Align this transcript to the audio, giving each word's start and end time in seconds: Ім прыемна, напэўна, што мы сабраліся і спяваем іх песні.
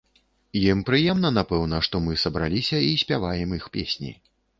Ім 0.59 0.79
прыемна, 0.87 1.29
напэўна, 1.35 1.81
што 1.87 2.01
мы 2.05 2.15
сабраліся 2.23 2.81
і 2.87 2.97
спяваем 3.03 3.55
іх 3.59 3.69
песні. 3.77 4.11